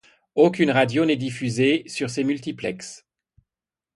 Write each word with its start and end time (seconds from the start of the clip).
Aucune 0.33 0.71
radio 0.71 1.05
n'est 1.05 1.15
diffusée 1.15 1.83
sur 1.87 2.09
ces 2.09 2.23
multiplexes. 2.23 3.05